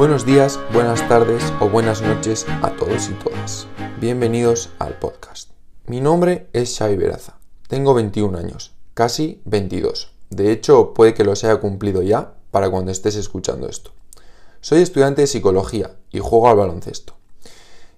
Buenos 0.00 0.24
días, 0.24 0.58
buenas 0.72 1.06
tardes 1.10 1.52
o 1.60 1.68
buenas 1.68 2.00
noches 2.00 2.46
a 2.62 2.70
todos 2.70 3.10
y 3.10 3.12
todas. 3.22 3.66
Bienvenidos 4.00 4.70
al 4.78 4.98
podcast. 4.98 5.50
Mi 5.84 6.00
nombre 6.00 6.48
es 6.54 6.74
Xavi 6.78 6.96
Veraza. 6.96 7.36
Tengo 7.68 7.92
21 7.92 8.38
años, 8.38 8.72
casi 8.94 9.42
22. 9.44 10.10
De 10.30 10.52
hecho, 10.52 10.94
puede 10.94 11.12
que 11.12 11.22
los 11.22 11.44
haya 11.44 11.60
cumplido 11.60 12.00
ya 12.00 12.32
para 12.50 12.70
cuando 12.70 12.90
estés 12.90 13.14
escuchando 13.16 13.68
esto. 13.68 13.90
Soy 14.62 14.80
estudiante 14.80 15.20
de 15.20 15.26
psicología 15.26 15.90
y 16.10 16.20
juego 16.20 16.48
al 16.48 16.56
baloncesto. 16.56 17.12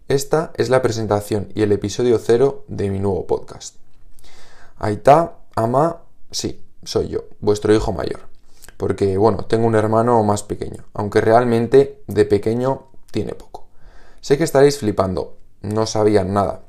Esta 0.08 0.50
es 0.56 0.70
la 0.70 0.82
presentación 0.82 1.52
y 1.54 1.62
el 1.62 1.70
episodio 1.70 2.18
cero 2.18 2.64
de 2.66 2.90
mi 2.90 2.98
nuevo 2.98 3.28
podcast. 3.28 3.76
Aita, 4.76 5.38
ama, 5.54 5.98
sí, 6.32 6.64
soy 6.82 7.10
yo, 7.10 7.26
vuestro 7.38 7.72
hijo 7.72 7.92
mayor 7.92 8.31
porque 8.82 9.16
bueno, 9.16 9.44
tengo 9.44 9.68
un 9.68 9.76
hermano 9.76 10.20
más 10.24 10.42
pequeño, 10.42 10.82
aunque 10.92 11.20
realmente 11.20 12.02
de 12.08 12.24
pequeño 12.24 12.88
tiene 13.12 13.32
poco. 13.32 13.68
Sé 14.20 14.36
que 14.36 14.42
estaréis 14.42 14.78
flipando, 14.78 15.36
no 15.60 15.86
sabían 15.86 16.34
nada. 16.34 16.62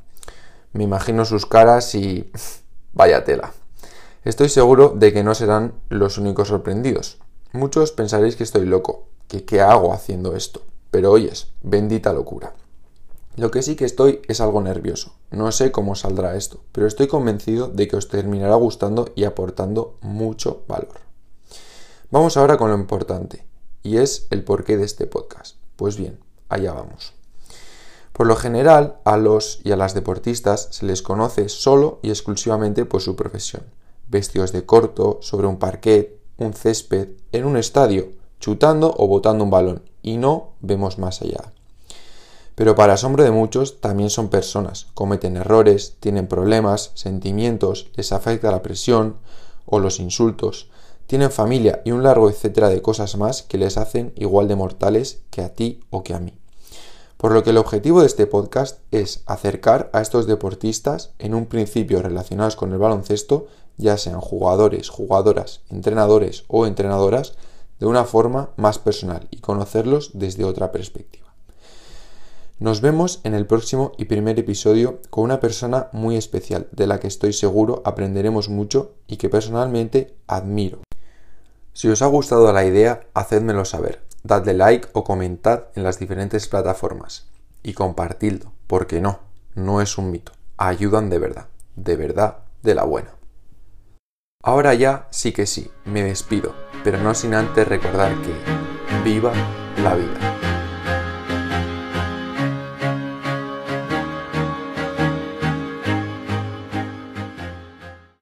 Me 0.73 0.84
imagino 0.84 1.26
sus 1.26 1.48
caras 1.48 1.95
y... 1.95 2.31
vaya 2.94 3.23
tela. 3.23 3.52
Estoy 4.26 4.49
seguro 4.49 4.89
de 4.95 5.12
que 5.12 5.23
no 5.23 5.34
serán 5.34 5.73
los 5.89 6.20
únicos 6.20 6.49
sorprendidos. 6.49 7.17
Muchos 7.52 7.91
pensaréis 7.91 8.36
que 8.36 8.44
estoy 8.44 8.67
loco, 8.67 9.08
que 9.27 9.44
qué 9.44 9.61
hago 9.61 9.91
haciendo 9.91 10.36
esto, 10.36 10.61
pero 10.91 11.09
oyes, 11.09 11.48
bendita 11.64 12.14
locura. 12.14 12.53
Lo 13.38 13.50
que 13.50 13.64
sí 13.64 13.75
que 13.75 13.86
estoy 13.86 14.22
es 14.27 14.39
algo 14.39 14.61
nervioso. 14.61 15.16
No 15.31 15.52
sé 15.52 15.72
cómo 15.72 15.95
saldrá 15.95 16.36
esto, 16.36 16.59
pero 16.73 16.86
estoy 16.86 17.08
convencido 17.08 17.70
de 17.70 17.88
que 17.88 17.95
os 17.95 18.08
terminará 18.08 18.53
gustando 18.53 19.09
y 19.16 19.23
aportando 19.23 19.98
mucho 20.02 20.61
valor. 20.67 21.02
Vamos 22.14 22.38
ahora 22.38 22.58
con 22.58 22.69
lo 22.69 22.78
importante, 22.78 23.44
y 23.81 23.97
es 23.97 24.28
el 24.30 24.44
porqué 24.44 24.78
de 24.78 24.86
este 24.86 25.08
podcast. 25.08 25.56
Pues 25.75 25.97
bien, 25.97 26.19
allá 26.47 26.72
vamos. 26.72 27.14
Por 28.11 28.28
lo 28.28 28.36
general, 28.36 28.97
a 29.03 29.17
los 29.17 29.61
y 29.64 29.72
a 29.72 29.78
las 29.78 29.95
deportistas 29.95 30.67
se 30.69 30.86
les 30.86 31.02
conoce 31.02 31.50
solo 31.50 31.97
y 32.03 32.09
exclusivamente 32.09 32.86
por 32.86 33.02
su 33.02 33.16
profesión. 33.16 33.64
Vestidos 34.09 34.52
de 34.52 34.64
corto, 34.64 35.17
sobre 35.23 35.47
un 35.47 35.58
parquet, 35.58 36.19
un 36.38 36.53
césped, 36.53 37.08
en 37.31 37.45
un 37.45 37.58
estadio, 37.58 38.11
chutando 38.39 38.94
o 38.95 39.08
botando 39.08 39.44
un 39.44 39.50
balón, 39.50 39.81
y 40.03 40.17
no 40.17 40.52
vemos 40.61 41.00
más 41.00 41.23
allá. 41.23 41.52
Pero 42.53 42.75
para 42.75 42.94
asombro 42.94 43.23
de 43.23 43.31
muchos, 43.31 43.81
también 43.81 44.11
son 44.11 44.30
personas, 44.30 44.86
cometen 44.94 45.36
errores, 45.36 45.95
tienen 46.00 46.28
problemas, 46.28 46.91
sentimientos, 46.94 47.89
les 47.95 48.11
afecta 48.11 48.52
la 48.52 48.61
presión 48.61 49.17
o 49.66 49.80
los 49.80 50.00
insultos, 50.00 50.69
tienen 51.08 51.32
familia 51.32 51.82
y 51.86 51.92
un 51.92 52.04
largo 52.04 52.30
etcétera 52.30 52.70
de 52.70 52.82
cosas 52.82 53.18
más 53.18 53.44
que 53.44 53.58
les 53.58 53.78
hacen 53.78 54.14
igual 54.16 54.48
de 54.48 54.56
mortales 54.56 55.22
que 55.30 55.42
a 55.42 55.54
ti 55.54 55.82
o 55.90 56.04
que 56.04 56.14
a 56.14 56.20
mí. 56.20 56.38
Por 57.18 57.32
lo 57.32 57.44
que 57.44 57.52
el 57.52 57.58
objetivo 57.58 58.02
de 58.02 58.08
este 58.08 58.28
podcast 58.28 58.80
es 58.92 59.24
acercar 59.26 59.90
a 59.94 60.02
estos 60.02 60.28
deportistas, 60.28 61.12
en 61.20 61.34
un 61.34 61.46
principio 61.46 62.02
relacionados 62.02 62.58
con 62.58 62.74
el 62.74 62.78
baloncesto, 62.78 63.48
ya 63.78 63.98
sean 63.98 64.20
jugadores, 64.20 64.90
jugadoras, 64.90 65.62
entrenadores 65.70 66.44
o 66.48 66.66
entrenadoras, 66.66 67.36
de 67.80 67.86
una 67.86 68.04
forma 68.04 68.50
más 68.56 68.78
personal 68.78 69.28
y 69.31 69.38
conocerlos 69.40 70.12
desde 70.14 70.44
otra 70.44 70.72
perspectiva. 70.72 71.34
Nos 72.59 72.81
vemos 72.81 73.20
en 73.24 73.34
el 73.34 73.46
próximo 73.46 73.94
y 73.98 74.06
primer 74.06 74.38
episodio 74.40 75.00
con 75.09 75.24
una 75.24 75.40
persona 75.40 75.90
muy 75.92 76.16
especial 76.16 76.68
de 76.72 76.88
la 76.88 77.00
que 77.00 77.08
estoy 77.08 77.34
seguro 77.34 77.81
aprenderemos 77.84 78.48
mucho 78.48 78.96
y 79.08 79.18
que 79.18 79.30
personalmente 79.30 80.16
admiro. 80.28 80.81
Si 81.73 81.89
os 81.89 82.02
ha 82.03 82.07
gustado 82.07 82.53
la 82.53 82.66
idea, 82.66 83.07
hacedmelo 83.16 83.66
saber. 83.66 84.03
Dadle 84.23 84.53
like 84.53 84.89
o 84.93 85.03
comentad 85.03 85.66
en 85.75 85.84
las 85.84 86.00
diferentes 86.00 86.47
plataformas. 86.47 87.28
Y 87.63 87.73
compartidlo, 87.73 88.53
porque 88.67 89.01
no, 89.01 89.19
no 89.56 89.81
es 89.81 89.97
un 89.97 90.12
mito. 90.12 90.31
Ayudan 90.57 91.09
de 91.09 91.17
verdad, 91.17 91.47
de 91.75 91.95
verdad, 91.95 92.38
de 92.62 92.75
la 92.75 92.83
buena. 92.83 93.16
Ahora 94.44 94.73
ya 94.73 95.07
sí 95.09 95.31
que 95.31 95.45
sí, 95.45 95.72
me 95.85 96.03
despido, 96.03 96.53
pero 96.83 96.97
no 97.00 97.16
sin 97.16 97.33
antes 97.33 97.67
recordar 97.67 98.13
que 98.22 98.33
viva 99.03 99.33
la 99.81 99.95
vida. 99.95 100.53